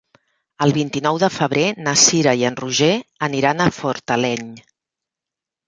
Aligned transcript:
El 0.65 0.71
vint-i-nou 0.77 1.19
de 1.23 1.29
febrer 1.33 1.65
na 1.89 1.93
Cira 2.05 2.35
i 2.41 2.47
en 2.51 2.59
Roger 2.63 2.91
aniran 3.29 3.65
a 3.67 3.71
Fortaleny. 3.79 4.51